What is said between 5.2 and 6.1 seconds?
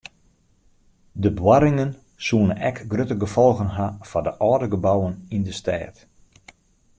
yn de stêd.